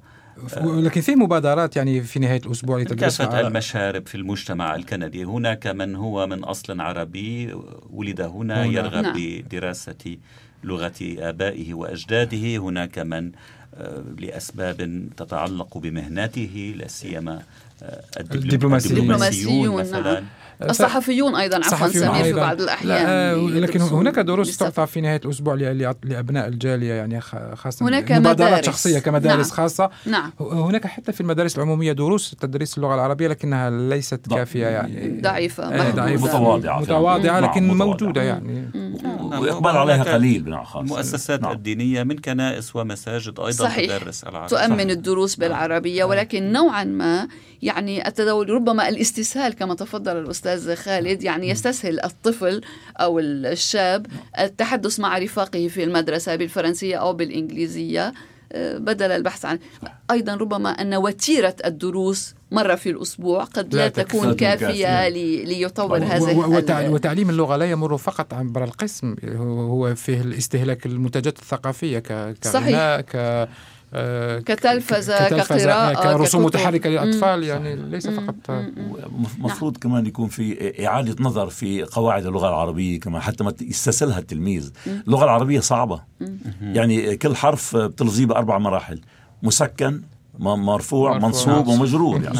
[0.63, 6.27] ولكن في مبادرات يعني في نهاية الأسبوع كافه المشارب في المجتمع الكندي هناك من هو
[6.27, 7.55] من أصل عربي
[7.91, 8.73] ولد هنا, هنا.
[8.73, 9.15] يرغب نعم.
[9.17, 10.17] بدراسة
[10.65, 13.33] لغة آبائه وأجداده هناك من
[13.75, 17.43] آه، لأسباب تتعلق بمهنته لا سيما
[17.83, 20.25] آه، الدبلوماسيون مثلا نعم.
[20.63, 23.07] الصحفيون أيضا عفوا سمير في بعض الأحيان.
[23.55, 27.21] لا لكن هناك دروس تعطى في نهاية الأسبوع لأبناء الجالية يعني
[27.55, 28.67] خاصة هناك مبادرات مدارس.
[28.67, 29.57] شخصية كمدارس نعم.
[29.57, 29.91] خاصة.
[30.07, 30.33] نعم.
[30.41, 35.21] هناك حتى في المدارس العمومية دروس تدريس اللغة العربية لكنها ليست كافية يعني.
[35.21, 35.83] ضعيفة.
[35.83, 36.25] إيه، ضعيفة.
[36.25, 37.69] متواضعة متواضعة لكن.
[37.69, 38.71] موجودة يعني.
[39.05, 40.77] وإقبال عليها قليل بالأخص.
[40.77, 41.53] المؤسسات نعم.
[41.53, 43.99] الدينية من كنائس ومساجد أيضا صحيح.
[43.99, 44.91] تدرس العربيه تؤمن صحيح.
[44.91, 47.29] الدروس بالعربية ولكن نوعا ما
[47.63, 52.61] يعني التداول ربما الاستسهال كما تفضل الأستاذ خالد يعني يستسهل الطفل
[52.97, 54.07] أو الشاب
[54.39, 58.07] التحدث مع رفاقه في المدرسة بالفرنسية أو بالإنجليزية.
[58.07, 58.13] آه،
[58.55, 59.59] بدل البحث عن
[60.11, 65.09] أيضا ربما أن وتيرة الدروس مرة في الأسبوع قد لا, لا تكون كافية
[65.45, 73.01] ليطور هذا وتعليم اللغة لا يمر فقط عبر القسم هو فيه الاستهلاك المنتجات الثقافية كغناء
[73.01, 73.49] ك آه،
[74.47, 78.35] كتلفزة, كقراءة كرسوم متحركة للأطفال يعني ليس فقط
[79.39, 79.81] مفروض نعم.
[79.81, 84.71] كمان يكون في إعادة نظر في قواعد اللغة العربية كمان حتى ما يستسهلها التلميذ.
[84.87, 86.03] اللغة العربية صعبة.
[86.63, 89.01] يعني كل حرف بتلفظيه بأربع مراحل.
[89.43, 90.03] مسكن
[90.41, 91.81] مرفوع, منصوب نعم.
[91.81, 92.39] ومجرور يعني.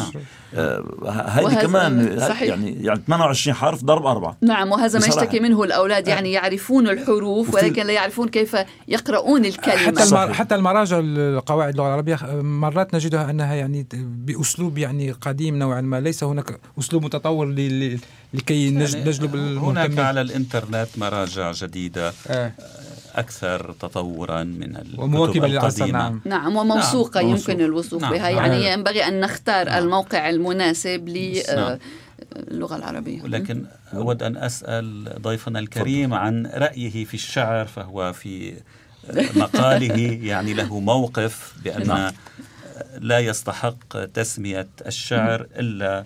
[0.55, 0.83] آه
[1.27, 2.41] هذه كمان صحيح.
[2.41, 4.37] يعني يعني 28 حرف ضرب أربعة.
[4.41, 6.41] نعم وهذا ما يشتكي منه الأولاد يعني آه.
[6.41, 9.77] يعرفون الحروف ولكن لا يعرفون كيف يقرؤون الكلمة.
[9.77, 10.33] حتى المر...
[10.33, 15.99] حتى المراجع القواعد اللغة العربية مرات نجدها أنها يعني بأسلوب يعني قديم نوعا ما.
[15.99, 17.99] ليس هناك أسلوب متطور ل...
[18.33, 22.13] لكي يعني نجلب هناك على الإنترنت مراجع جديدة.
[22.27, 22.51] آه.
[23.15, 27.29] أكثر تطورا من ومواكبة للعصر نعم نعم وموثوقة نعم.
[27.29, 28.11] يمكن الوثوق نعم.
[28.11, 28.79] بها يعني نعم.
[28.79, 29.83] ينبغي أن نختار نعم.
[29.83, 31.79] الموقع المناسب للغة
[32.51, 32.79] نعم.
[32.79, 38.53] العربية ولكن أود أن أسأل ضيفنا الكريم عن رأيه في الشعر فهو في
[39.35, 42.11] مقاله يعني له موقف بأن نعم.
[42.99, 46.05] لا يستحق تسمية الشعر إلا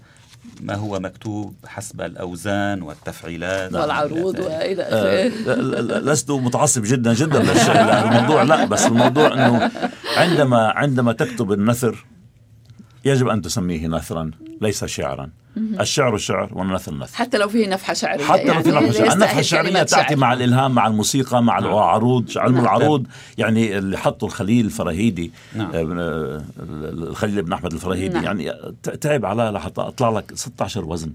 [0.61, 5.53] ما هو مكتوب حسب الأوزان والتفعيلات والعروض وإلى آخره.
[5.53, 9.71] آه لست متعصب جدا جدا للشعر الموضوع لا بس الموضوع أنه
[10.17, 12.05] عندما عندما تكتب النثر
[13.05, 14.31] يجب أن تسميه نثرا.
[14.61, 18.91] ليس شعرا الشعر شعر والنثر نثر حتى لو فيه نفحة شعرية حتى لو فيه نفحة
[18.91, 21.73] شعرية النفحة الشعرية تأتي مع الإلهام مع الموسيقى مع نعم.
[21.73, 22.63] العروض علم نعم.
[22.63, 25.71] العروض يعني اللي حطوا الخليل الفراهيدي نعم.
[25.73, 28.23] آه، آه، الخليل بن أحمد الفراهيدي نعم.
[28.23, 28.53] يعني
[29.01, 31.11] تعب على لحتى أطلع لك 16 وزن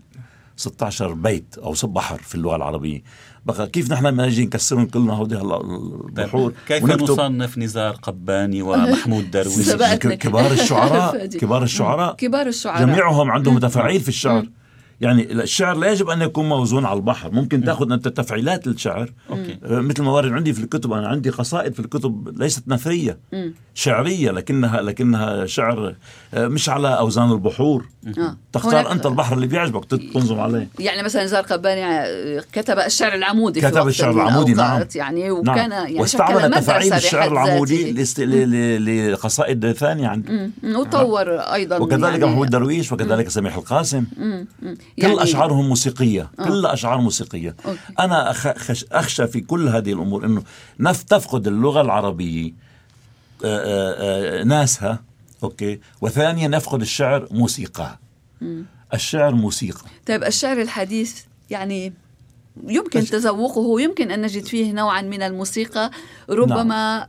[0.61, 3.03] 16 بيت أو بحر في اللغة العربية.
[3.46, 9.31] بقى كيف نحن بدنا نجي نكسرهم كلنا هودي هلا البحور كيف نصنف نزار قباني ومحمود
[9.31, 9.73] درويش؟
[10.14, 12.81] كبار الشعراء كبار الشعراء كبار الشعراء.
[12.87, 14.46] جميعهم عندهم تفاعيل في الشعر.
[15.00, 17.30] يعني الشعر لا يجب أن يكون موزون على البحر.
[17.30, 19.59] ممكن تاخذ أنت تفعيلات الشعر okay.
[19.64, 23.18] آه، مثل ما وارد عندي في الكتب أنا عندي قصائد في الكتب ليست نثرية
[23.74, 25.94] شعرية لكنها لكنها شعر
[26.34, 27.88] آه، مش على أوزان البحور.
[28.18, 28.36] آه.
[28.52, 30.68] تختار أنت البحر اللي بيعجبك تنظم عليه.
[30.78, 34.86] يعني مثلا زار قباني آه، كتب الشعر العمودي كتب الشعر العمودي نعم.
[34.94, 35.70] يعني وكان نعم.
[35.70, 37.92] يعني واستعمل تفاعيل الشعر العمودي
[39.12, 42.24] لقصائد ثانية عنده وطور أيضا وكذلك يعني.
[42.24, 44.04] محمود درويش وكذلك سميح القاسم.
[44.98, 46.31] يعني كل اشعارهم موسيقية.
[46.38, 46.44] آه.
[46.44, 47.57] كل أشعار موسيقية.
[47.66, 47.79] أوكي.
[48.00, 48.35] أنا
[48.92, 50.42] أخشى في كل هذه الأمور إنه
[50.81, 52.53] نف تفقد اللغة العربية
[53.44, 55.03] آآ آآ ناسها
[55.42, 57.98] أوكي؟ وثانيا نفقد الشعر موسيقى.
[58.94, 59.85] الشعر موسيقى.
[60.07, 61.92] طيب الشعر الحديث يعني
[62.68, 65.90] يمكن تذوقه يمكن أن نجد فيه نوعا من الموسيقى
[66.30, 66.64] ربما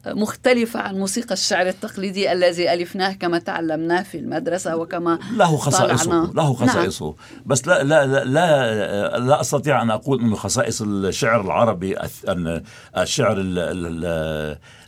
[0.05, 0.19] نعم.
[0.19, 6.53] مختلفة عن موسيقى الشعر التقليدي الذي ألفناه كما تعلمناه في المدرسة وكما له خصائصه له
[6.53, 7.15] خصائصه نعم.
[7.45, 11.95] بس لا لا لا لا, لا أستطيع أن أقول أن خصائص الشعر العربي
[12.27, 12.63] أن
[12.97, 13.35] الشعر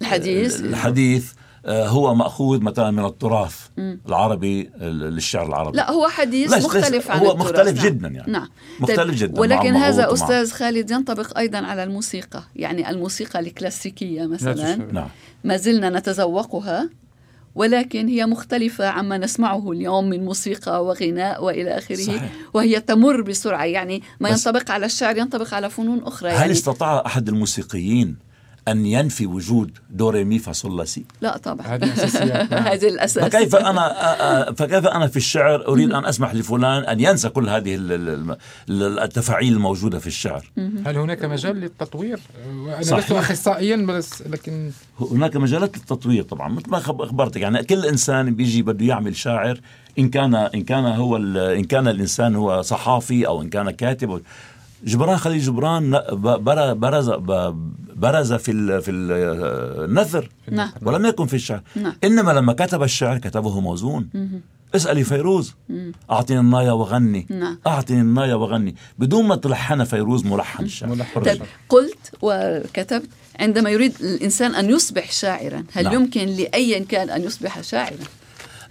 [0.01, 1.31] الحديث الحديث
[1.65, 4.01] هو مأخوذ مثلا من التراث مم.
[4.07, 7.85] العربي للشعر العربي لا هو حديث مختلف عن هو التراث مختلف نعم.
[7.85, 8.47] جدا يعني نعم.
[8.79, 14.75] مختلف طيب جدا ولكن هذا أستاذ خالد ينطبق أيضا على الموسيقى يعني الموسيقى الكلاسيكية مثلا
[14.75, 15.07] نعم.
[15.43, 16.89] ما زلنا نتذوقها
[17.55, 22.31] ولكن هي مختلفة عما نسمعه اليوم من موسيقى وغناء وإلى آخره صحيح.
[22.53, 27.03] وهي تمر بسرعة يعني ما ينطبق على الشعر ينطبق على فنون أخرى هل يعني استطاع
[27.05, 28.32] أحد الموسيقيين
[28.67, 33.23] أن ينفي وجود دوري مي فا صول لا سي لا طبعا هذه الأساس.
[33.23, 37.77] فكيف أنا فكيف أنا في الشعر أريد أن أسمح لفلان أن ينسى كل هذه
[38.69, 44.71] التفاعيل الموجودة في الشعر؟ هل هناك مجال للتطوير؟ أنا لست أخصائيا بس لكن
[45.11, 47.41] هناك مجالات للتطوير طبعا مثل ما أخبرتك.
[47.41, 49.59] يعني كل إنسان بيجي بده يعمل شاعر
[49.99, 54.21] إن كان إن كان هو إن كان الإنسان هو صحافي أو إن كان كاتب.
[54.85, 55.91] جبران خليل جبران
[56.79, 57.09] برز
[58.03, 60.71] برز في في النثر نعم.
[60.81, 61.61] ولم يكن في الشعر.
[61.75, 61.93] نعم.
[62.03, 64.09] إنما لما كتب الشعر كتبه موزون.
[64.75, 65.53] اسألي فيروز.
[66.11, 67.27] أعطني النايا وغني.
[67.29, 67.59] نعم.
[67.67, 68.75] أعطني النايا وغني.
[68.99, 71.05] بدون ما تلحن فيروز ملحن الشعر.
[71.25, 75.93] طيب قلت وكتبت عندما يريد الإنسان أن يصبح شاعرا هل نعم.
[75.93, 78.05] يمكن لاي كان أن يصبح شاعرا؟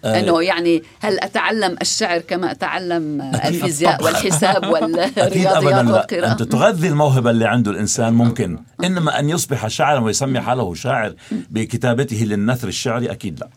[0.04, 7.30] آه، إنه يعني هل أتعلم الشعر كما أتعلم الفيزياء والحساب والرياضيات والقراءة؟ أنت تغذي الموهبة
[7.30, 8.58] اللي عنده الإنسان ممكن.
[8.84, 11.14] إنما أن يصبح شاعرا ويسمي حاله شاعر
[11.50, 13.48] بكتابته للنثر الشعري أكيد لا.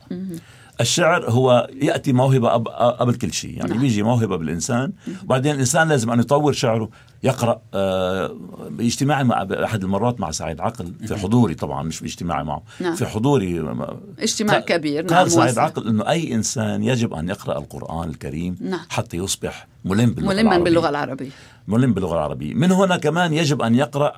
[0.81, 3.57] الشعر هو يأتي موهبة قبل كل شيء.
[3.57, 3.79] يعني نعم.
[3.79, 4.91] بيجي موهبة بالإنسان
[5.23, 6.89] وبعدين الإنسان لازم أن يطور شعره.
[7.25, 8.35] يقرأ آه
[8.69, 12.95] باجتماعي مع أحد المرات مع سعيد عقل في حضوري طبعا مش باجتماعي معه نعم.
[12.95, 13.75] في حضوري
[14.19, 18.79] اجتماع كبير قال نعم سعيد عقل إنه أي إنسان يجب أن يقرأ القرآن الكريم نعم.
[18.89, 20.63] حتى يصبح ملم باللغة ملما العربية.
[20.63, 21.29] باللغة العربية
[21.67, 24.13] ملم باللغة العربية من هنا كمان يجب أن يقرأ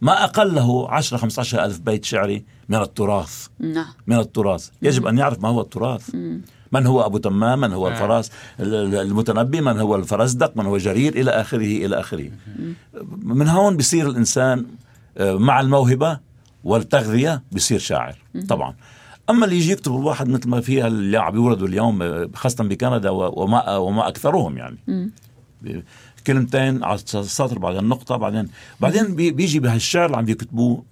[0.00, 3.86] ما أقله 10 15 ألف بيت شعري من التراث نعم.
[4.06, 6.10] من التراث يجب أن يعرف ما هو التراث
[6.72, 7.96] من هو أبو تمام؟ من هو نعم.
[7.96, 8.30] الفراس
[8.60, 12.30] المتنبي؟ من هو الفرزدق من هو جرير؟ إلى آخره إلى آخره.
[13.22, 14.66] من هون بصير الإنسان
[15.18, 16.18] آه، مع الموهبة
[16.64, 18.16] والتغذية بصير شاعر
[18.48, 18.74] طبعا.
[19.30, 23.10] أما اللي يجي يكتب الواحد مثل ما فيها اللي عم يوردوا اليوم آه، خاصة بكندا
[23.10, 24.78] وما وما أكثرهم يعني.
[26.26, 28.48] كلمتين على السطر بعدين نقطة بعدين
[28.80, 30.84] بعدين بيجي بهالشعر اللي عم يكتبوه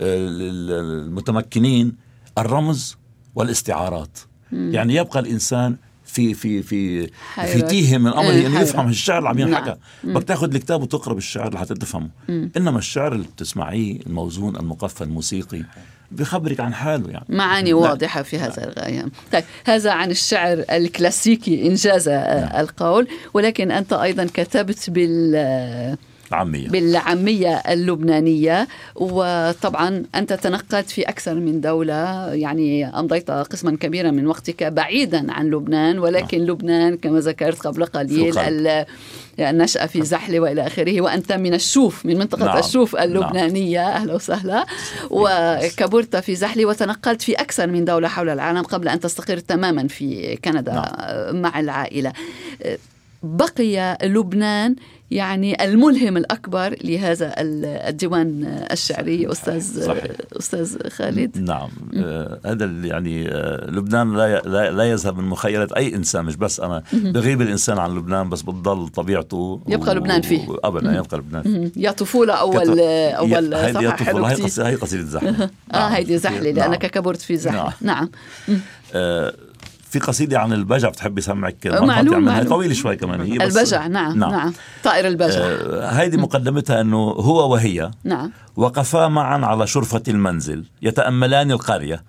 [0.00, 1.96] آه، المتمكنين
[2.38, 2.96] الرمز
[3.34, 4.18] والإستعارات.
[4.52, 4.74] مم.
[4.74, 7.06] يعني يبقى الإنسان في في في
[7.46, 9.76] في تيه من امره انه يفهم الشعر اللي عم ينحكى.
[10.04, 10.14] نعم.
[10.14, 12.10] بدك تاخذ الكتاب وتقرأ بالشعر لحتى تفهمه.
[12.56, 15.62] إنما الشعر اللي بتسمعيه الموزون المقفى الموسيقي
[16.10, 17.24] بخبرك عن حاله يعني.
[17.28, 22.60] معاني واضحة في هذا الغاية طيب هذا عن الشعر الكلاسيكي إنجاز نعم.
[22.60, 23.08] القول.
[23.34, 25.96] ولكن أنت أيضا كتبت بال
[26.34, 34.26] عامية بالعامية اللبنانية وطبعا أنت تنقلت في أكثر من دولة يعني أمضيت قسما كبيرا من
[34.26, 36.44] وقتك بعيدا عن لبنان ولكن آه.
[36.44, 38.34] لبنان كما ذكرت قبل قليل
[39.38, 42.58] النشأة في زحلة وإلى آخره وأنت من الشوف من منطقة نعم.
[42.58, 43.04] الشوف نعم.
[43.04, 43.92] اللبنانية نعم.
[43.92, 44.66] أهلا وسهلا
[45.10, 50.36] وكبرت في زحلة وتنقلت في أكثر من دولة حول العالم قبل أن تستقر تماما في
[50.36, 51.42] كندا نعم.
[51.42, 52.12] مع العائلة
[53.22, 54.76] بقي لبنان
[55.10, 60.04] يعني الملهم الأكبر لهذا الديوان الشعري أستاذ صحيح.
[60.38, 61.38] أستاذ خالد.
[61.38, 66.60] نعم آه هذا يعني آه لبنان لا لا يذهب من مخيلة أي إنسان مش بس
[66.60, 66.82] أنا.
[66.92, 69.94] بغيب الإنسان عن لبنان بس بتضل طبيعته يبقى و...
[69.94, 70.46] لبنان فيه.
[70.64, 71.42] ابدا يبقى لبنان.
[71.42, 76.18] فيه يا طفولة اول أول هيدي يا طفولة هي قصيده هي قصيدة زحله آه هيدي
[76.18, 77.72] زحلة لأنك كبرت في زحلة.
[77.80, 78.08] نعم,
[78.48, 78.58] نعم.
[78.94, 79.34] آه
[79.92, 82.48] في قصيدة عن البجع بتحبي سمعك معلوم معلوم.
[82.48, 84.52] طويلة شوي كمان هي بس البجع نعم نعم, نعم.
[84.84, 85.40] طائر البجع.
[85.40, 88.32] آه هيدي مقدمتها أنه هو وهي نعم.
[88.56, 92.04] وقفا معا على شرفة المنزل يتأملان القرية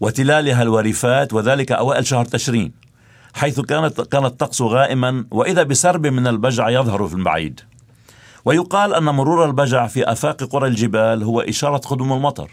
[0.00, 2.72] وتلالها الوريفات وذلك أوائل شهر تشرين
[3.34, 7.60] حيث كانت كان الطقس غائما وإذا بسرب من البجع يظهر في البعيد.
[8.44, 12.50] ويقال أن مرور البجع في آفاق قرى الجبال هو إشارة قدم المطر.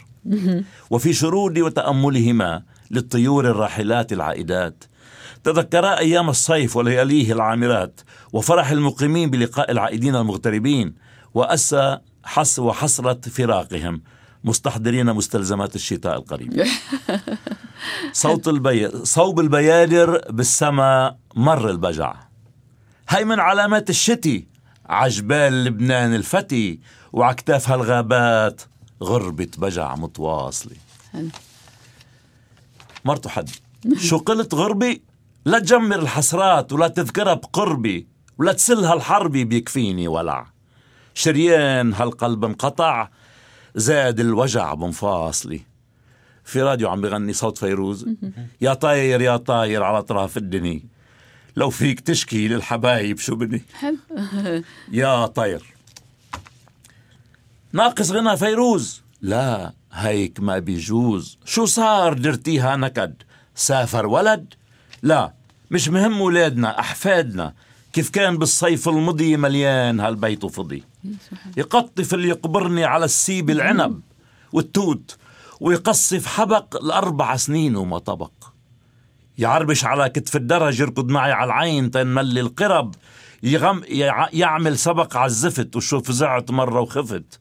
[0.90, 2.62] وفي شرود وتأملهما
[2.94, 4.84] للطيور الراحلات العائدات.
[5.44, 8.02] تذكرا أيام الصيف ولياليه العامرات
[8.34, 10.96] وفرح المقيمين بلقاء العائدين المغتربين
[11.34, 14.02] وأسى حس وحسرة فراقهم.
[14.44, 16.64] مستحضرين مستلزمات الشتاء القريب.
[18.14, 19.06] صوت البي...
[19.06, 22.16] صوب البيادر بالسماء مر البجع.
[23.10, 24.48] هاي من علامات الشتي
[24.86, 26.80] عجبال لبنان الفتي
[27.14, 28.62] وعكتافها الغابات
[29.04, 30.76] غربة بجع متواصلة.
[33.06, 33.50] مرته حد.
[33.98, 35.02] شو قلت غربي؟
[35.46, 40.48] لا تجمر الحسرات ولا تذكرها بقربي ولا تسلها الحربي بيكفيني ولع
[41.14, 43.10] شريان هالقلب انقطع
[43.76, 45.62] زاد الوجع بمفاصلي.
[46.44, 48.06] في راديو عم بغني صوت فيروز.
[48.62, 50.82] يا طاير يا طاير على أطراف الدنيا.
[51.56, 53.64] لو فيك تشكي للحبايب شو بدي؟
[54.92, 55.74] يا طير
[57.74, 59.02] ناقص غنى فيروز.
[59.22, 59.74] لا.
[59.94, 61.38] هيك ما بيجوز.
[61.46, 63.14] شو صار درتيها نكد
[63.56, 64.54] سافر ولد؟
[65.04, 65.34] لا
[65.72, 67.54] مش مهم ولادنا أحفادنا.
[67.94, 70.84] كيف كان بالصيف المضي مليان هالبيت وفضي.
[71.58, 74.02] يقطف اللي يقبرني على السيب العنب
[74.54, 75.18] والتوت
[75.60, 78.32] ويقصف حبق الأربع سنين وما طبق.
[79.38, 82.96] يعربش على كتف الدرج يركض معي على العين تنملي القرب.
[83.44, 83.82] يغم
[84.34, 87.40] يعمل سبق على الزفت وشوف زعت مرة وخفت.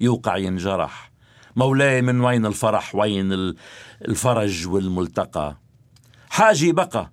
[0.00, 1.13] يوقع ينجرح.
[1.56, 3.54] مولاي من وين الفرح وين
[4.08, 5.56] الفرج والملتقى؟
[6.30, 7.10] حاجي بقى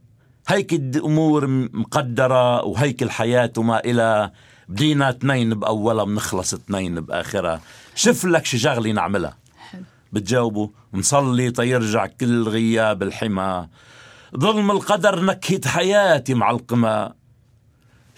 [0.48, 4.32] هيك الأمور مقدرة وهيك الحياة وما إلى.
[4.68, 7.62] بدينا اثنين بأولها بنخلص اثنين بآخرها.
[7.96, 9.38] شوف لك شي شغلة نعملها.
[10.14, 10.68] بتجاوبوا.
[10.94, 13.68] نصلي تيرجع كل غياب الحمى.
[14.38, 17.12] ظلم القدر نكهة حياتي معلقمة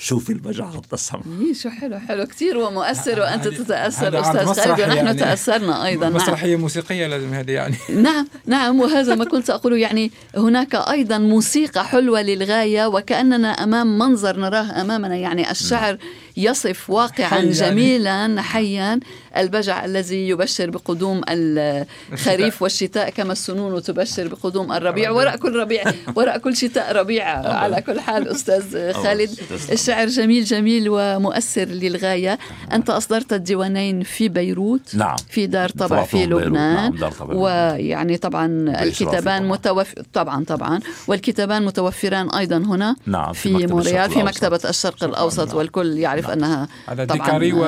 [0.04, 2.26] شوفي البجع التصم إيه شو حلو حلو.
[2.26, 4.20] كثير ومؤثر وأنت تتأثر.
[4.20, 5.14] أستاذ خالد ونحن يعني.
[5.14, 6.10] تأثرنا أيضا.
[6.10, 6.16] نعم.
[6.16, 6.62] مسرحية نعم.
[6.62, 7.76] موسيقية لازم هذه يعني.
[8.08, 9.78] نعم نعم وهذا ما كنت أقوله.
[9.78, 15.16] يعني هناك أيضا موسيقى حلوة للغاية وكأننا أمام منظر نراه أمامنا.
[15.16, 15.98] يعني الشعر
[16.38, 19.00] يصف واقعا جميلا حيا.
[19.38, 25.12] البجع الذي يبشر بقدوم الخريف والشتاء كما السنون تبشر بقدوم الربيع.
[25.12, 25.84] وراء كل ربيع
[26.16, 27.26] وراء كل شتاء ربيع.
[27.48, 29.30] على كل حال أستاذ خالد
[29.72, 32.40] الشعر جميل جميل ومؤثر للغاية.
[32.72, 35.16] أنت أصدرت الديوانين في بيروت نعم.
[35.30, 37.00] في دار طبع في لبنان.
[37.00, 38.46] نعم ويعني طبعا
[38.84, 40.80] الكتابان متوفر طبعا طبعا.
[41.08, 45.58] والكتابان متوفران أيضا هنا نعم في, في مونريال في مكتبة الشرق الأوسط نعم.
[45.58, 46.32] والكل يعرف نعم.
[46.32, 47.66] أنها على ديكاري و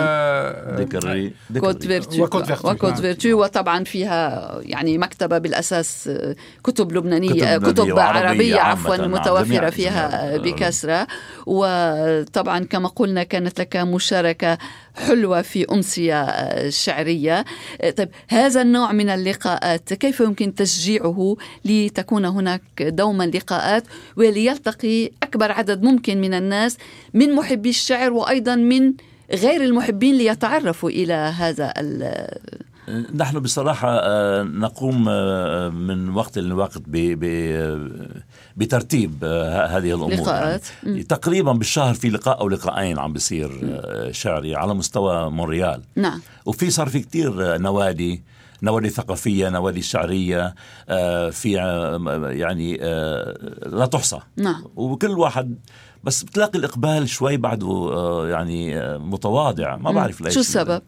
[0.77, 1.33] ديكاري.
[1.59, 6.09] كوت فيرتو وكوت فيرتو, وكوت فيرتو وطبعا فيها يعني مكتبة بالأساس
[6.63, 9.11] كتب لبنانية كتب, كتب عربية عفوا نعم.
[9.11, 11.07] متوفرة فيها بكثره
[11.45, 14.57] وطبعا كما قلنا كانت لك مشاركة
[14.95, 17.45] حلوة في امسيه شعرية.
[17.97, 23.83] طيب هذا النوع من اللقاءات كيف يمكن تشجيعه لتكون هناك دوما لقاءات
[24.17, 26.77] وليلتقي أكبر عدد ممكن من الناس
[27.13, 28.93] من محبي الشعر وأيضا من
[29.31, 31.73] غير المحبين ليتعرفوا إلى هذا
[33.15, 36.81] نحن بصراحة آه، نقوم آه، من وقت لوقت
[38.57, 40.61] بترتيب آه، هذه الأمور لقاءات.
[40.83, 43.79] يعني تقريبا بالشهر في لقاء أو لقاءين عم بيصير
[44.11, 45.81] شعري على مستوى مونريال.
[45.95, 46.21] نعم.
[46.45, 48.23] وفي صار في كتير نوادي
[48.63, 50.55] نوادي ثقافية نوادي شعرية
[51.31, 51.51] في
[52.31, 52.77] يعني
[53.65, 54.19] لا تحصى.
[54.37, 54.63] نعم.
[54.75, 55.55] وكل واحد
[56.03, 57.91] بس بتلاقي الإقبال شوي بعده
[58.29, 59.75] يعني متواضع.
[59.75, 60.81] ما بعرف ليش شو السبب؟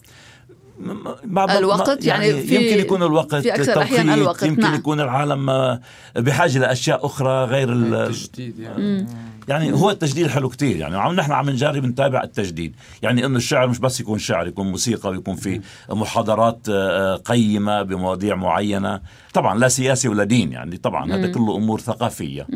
[1.57, 4.75] الوقت يعني, يعني في يمكن يكون الوقت في أكثر الأحيان الوقت يمكن نعم.
[4.75, 5.79] يكون العالم
[6.15, 9.07] بحاجة لأشياء أخرى غير التجديد يعني.
[9.47, 12.75] يعني هو التجديد حلو كتير يعني عم نحن عم نجرب نتابع التجديد.
[13.01, 18.35] يعني إنه الشعر مش بس يكون شعر يكون موسيقى ويكون في محاضرات آه، قيمة بمواضيع
[18.35, 19.01] معينة.
[19.33, 22.47] طبعا لا سياسي ولا دين يعني طبعا هذا كله أمور ثقافية.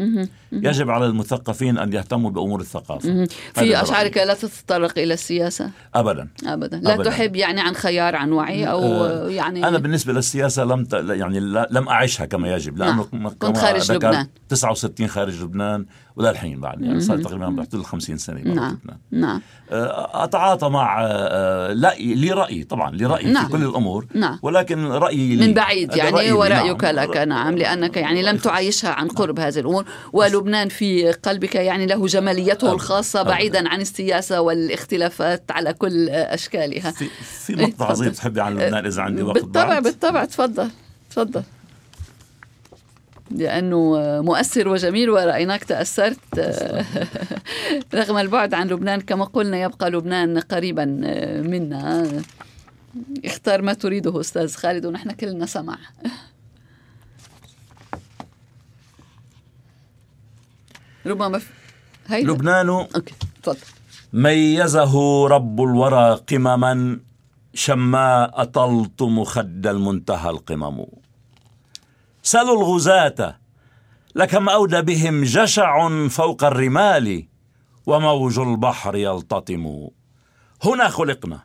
[0.51, 3.25] يجب على المثقفين أن يهتموا بأمور الثقافة.
[3.53, 6.27] في أشعارك لا تتطرق إلى السياسة؟ ابدا.
[6.45, 6.77] ابدا.
[6.77, 7.09] لا أبداً.
[7.09, 10.93] تحب يعني عن خيار عن وعي أو آه يعني أنا بالنسبة للسياسة لم ت...
[10.93, 11.39] يعني
[11.71, 12.77] لم أعيشها كما يجب.
[12.77, 13.29] لأنه نعم.
[13.29, 14.27] كنت خارج لبنان.
[14.49, 15.85] 69 خارج لبنان
[16.15, 16.80] وللحين بعد.
[16.83, 17.01] يعني.
[17.01, 18.77] صار تقريبا بحدود 50 سنة نعم
[19.11, 19.41] نعم.
[19.71, 23.45] آه، أتعاطى مع آه، لا لي راي طبعا لي راي نعم.
[23.45, 24.39] في كل الأمور نعم.
[24.41, 26.95] ولكن رأيي لي من بعيد يعني ورأيك نعم.
[26.95, 32.05] لك نعم لأنك يعني لم تعيشها عن قرب هذه الأمور ولبنان في قلبك يعني له
[32.05, 36.91] جماليته الخاصة بعيدا عن السياسة والاختلافات على كل أشكالها.
[36.91, 37.05] في,
[37.45, 39.83] في نقطه عظيمه تحبي عن لبنان إذا عندي وقت بالطبع بعد.
[39.83, 40.69] بالطبع تفضل
[41.09, 41.43] تفضل.
[43.31, 46.19] لأنه مؤثر وجميل ورأيناك تأثرت
[47.93, 50.85] رغم البعد عن لبنان كما قلنا يبقى لبنان قريبا
[51.45, 52.07] منا
[53.25, 55.77] اختار ما تريده أستاذ خالد ونحن كلنا سمع
[61.05, 61.47] ربما في...
[62.07, 62.31] هيدا.
[62.31, 63.13] لبنان أوكي.
[63.43, 63.57] تفضل
[64.13, 66.99] ميزه رب الورى قمما
[67.53, 70.85] شماء طلط مخد المنتهى القمم
[72.31, 73.39] سلوا الغزاة
[74.15, 77.27] لكم أودى بهم جشع فوق الرمال
[77.85, 79.87] وموج البحر يلتطم.
[80.63, 81.43] هنا خلقنا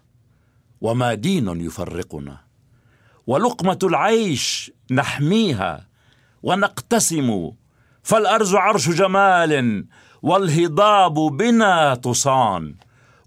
[0.81, 2.41] وما دين يفرقنا.
[3.27, 5.87] ولقمة العيش نحميها
[6.43, 7.51] ونقتسم.
[8.03, 9.87] فالأرز عرش جمال
[10.23, 12.75] والهضاب بنا تصان.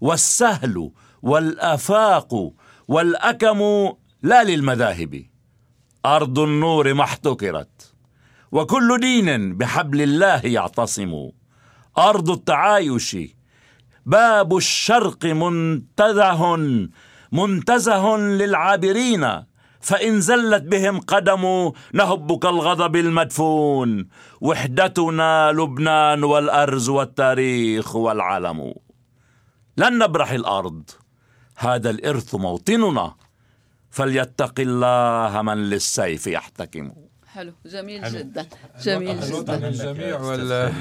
[0.00, 0.90] والسهل
[1.22, 2.52] والآفاق
[2.88, 3.92] والأكم
[4.22, 5.29] لا للمذاهب.
[6.06, 7.94] أرض النور ما احتكرت
[8.52, 11.28] وكل دين بحبل الله يعتصم.
[11.98, 13.16] أرض التعايش
[14.06, 16.56] باب الشرق منتزه
[17.32, 19.44] منتزه للعابرين.
[19.80, 24.08] فإن زلت بهم قدم نهب كالغضب المدفون.
[24.40, 28.74] وحدتنا لبنان والأرز والتاريخ والعلم.
[29.76, 30.90] لن نبرح الأرض
[31.56, 33.14] هذا الإرث موطننا.
[33.90, 36.92] فليتق الله من للسيف يحتكم.
[37.26, 37.52] حلو.
[37.66, 38.18] جميل حلو.
[38.18, 38.46] جدا.
[38.82, 39.68] جميل جدا.
[39.68, 40.72] الجميع ولا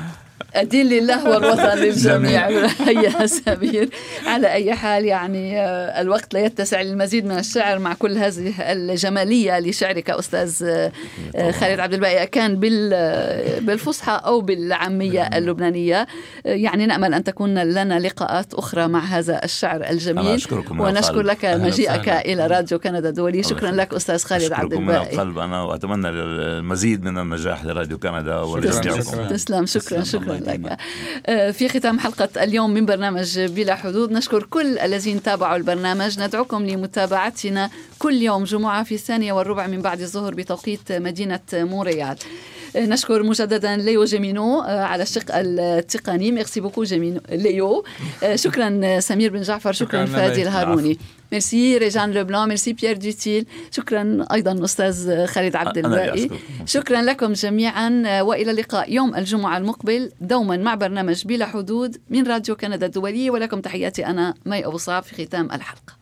[0.57, 2.47] الدين لله والوطن للجميع.
[2.87, 3.89] هيا سمير.
[4.25, 9.59] على أي حال يعني آه، الوقت لا يتسع للمزيد من الشعر مع كل هذه الجمالية
[9.59, 10.63] لشعرك أستاذ
[11.35, 12.27] آه، خالد عبد الباقي.
[12.27, 12.59] كان
[13.59, 16.01] بالفصحى أو بالعامية اللبنانية.
[16.45, 20.41] آه، يعني نأمل أن تكون لنا لقاءات أخرى مع هذا الشعر الجميل.
[20.71, 25.05] ونشكر لك مجيئك إلى راديو كندا الدولي شكرا لك أستاذ خالد عبد الباقي.
[25.05, 29.27] من القلب أنا وأتمنى المزيد من النجاح لراديو كندا ولجميعكم.
[29.29, 29.65] تسلم.
[29.65, 30.03] شكرا.
[30.03, 30.28] شكرا.
[30.37, 30.77] لك
[31.25, 36.19] آه، في ختام حلقة اليوم من برنامج بلا حدود نشكر كل الذين تابعوا البرنامج.
[36.19, 37.69] ندعوكم لمتابعتنا
[37.99, 42.17] كل يوم جمعة في الثانية والربع من بعد الظهر بتوقيت مدينة مونريال
[42.75, 46.31] نشكر مجددا ليو جيمينو آه، على الشق التقني.
[46.31, 47.83] merci beaucoup جيمينو ليو.
[48.35, 49.71] شكرا سمير بن جعفر.
[49.71, 50.97] شكرا, شكرا فادي الهاروني.
[51.31, 53.45] ميرسي ريجان لوبلان ميرسي بيير دوتيل.
[53.71, 56.29] شكرا أيضا أستاذ خالد عبد الباقي.
[56.65, 62.55] شكرا لكم جميعا وإلى اللقاء يوم الجمعة المقبل دوما مع برنامج بلا حدود من راديو
[62.55, 63.29] كندا الدولي.
[63.29, 65.98] ولكم تحياتي أنا مي أبو صعب في ختام الحلقة.